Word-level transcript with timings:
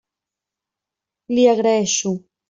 L'hi 1.35 1.45
agraeixo. 1.51 2.15